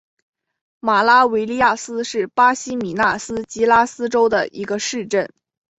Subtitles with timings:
[0.79, 5.31] 马拉维利亚斯是巴西米纳斯吉拉斯州的一个市镇。